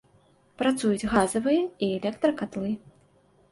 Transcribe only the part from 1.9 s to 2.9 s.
электракатлы.